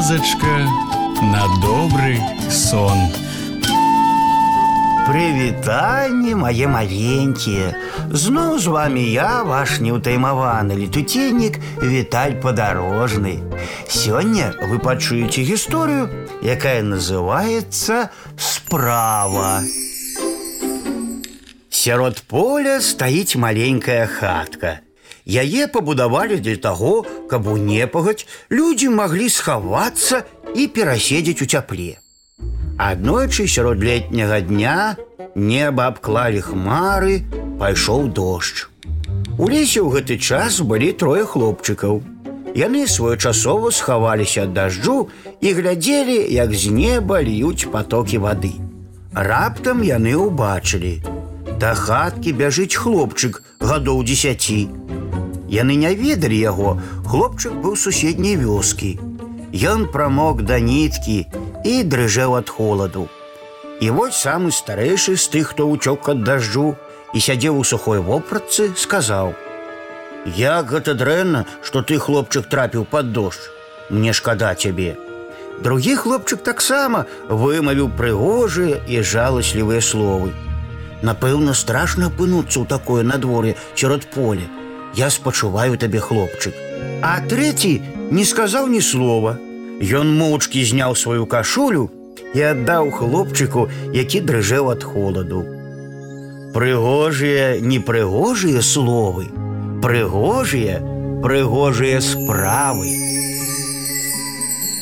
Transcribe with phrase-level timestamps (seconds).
[0.00, 0.56] казачка
[1.20, 2.16] на добры
[2.50, 2.96] сон.
[5.04, 7.76] Прывітанне мае маленькія.
[8.08, 13.44] Зноў з вами я, ваш неўтаймаваны летуценнік Віталь падарожны.
[13.84, 16.08] Сёння вы пачуеце гісторыю,
[16.40, 18.08] якая называецца
[18.40, 19.60] справа.
[21.68, 24.80] Сярод поля стаіць маленькая хатка.
[25.31, 30.23] Яе пабудавалі для таго, каб у непагаць людзі маглі схавацца
[30.55, 32.03] і пераседзець у цяпле.
[32.75, 34.97] Аднойчы сярод летняга дня
[35.35, 37.23] неба абклалі хмары,
[37.61, 38.67] пайшоў дождж.
[39.37, 42.03] У лесе ў гэты час былі трое хлопчыкаў.
[42.51, 45.07] Яны своечасова схаваліся ад дажджу
[45.39, 48.51] і глядзелі, як з неба льюць потокі вады.
[49.15, 50.99] Раптам яны ўбачылі.
[51.61, 54.80] Да хаткі бяжыць хлопчык гадоў дзесяці.
[55.51, 58.95] Яны не ведалі яго, хлопчык быў суседняй вёскі.
[59.51, 61.27] Ён прамок да ніткі
[61.67, 63.09] і дрыжэў ад холаду.
[63.83, 66.77] І вось самы старэйшы з тых, хто ўцёк ад дажджу
[67.11, 69.35] і сядзеў у сухой вопратцы, сказаў:
[70.39, 73.51] «Як гэта дрэнна, што ты хлопчык трапіў пад дождж.
[73.89, 74.95] Мне шкада цябе.
[75.59, 80.31] Другі хлопчык таксама вымавіў прыгожыя і жаласлівыя словы.
[81.03, 84.47] Напэўна, страшна апынуцца ў такое надвор'е сярод поля.
[84.95, 86.53] Я спачуваю табе хлопчык.
[87.01, 89.37] А трэці не сказаў ні слова.
[89.81, 91.89] Ён моўчкі зняў сваю кашулю
[92.35, 95.41] і аддаў хлопчыку, які дрыжэў ад холаду.
[96.53, 99.31] Прыгожыя, непрыгожыя словы,
[99.81, 100.83] прыгожыя,
[101.23, 102.91] прыгожыя справы.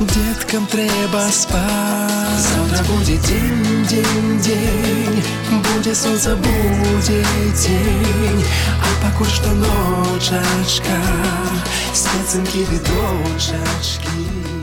[0.00, 2.46] Деткам трэба спаць.
[2.46, 7.22] Завтра будзе дзень, дзень, дзень, будзе сонца, будзе
[7.54, 8.44] дзень,
[8.80, 10.98] А пакуль што ночачка,
[11.92, 14.55] спецынкі відочачкі.